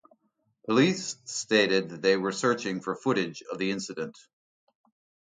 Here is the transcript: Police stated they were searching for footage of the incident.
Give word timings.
Police 0.65 1.17
stated 1.25 1.91
they 2.01 2.17
were 2.17 2.31
searching 2.31 2.81
for 2.81 2.95
footage 2.95 3.43
of 3.43 3.59
the 3.59 3.69
incident. 3.69 4.17